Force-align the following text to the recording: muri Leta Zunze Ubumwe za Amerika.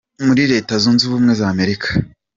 muri 0.25 0.43
Leta 0.51 0.73
Zunze 0.81 1.01
Ubumwe 1.05 1.33
za 1.39 1.45
Amerika. 1.53 1.87